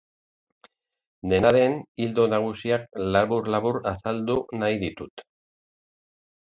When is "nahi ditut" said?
4.65-5.29